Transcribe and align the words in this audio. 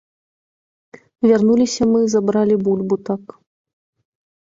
Вярнуліся 1.27 1.83
мы, 1.91 1.99
забралі 2.17 2.55
бульбу 2.67 2.95
так. 3.15 3.41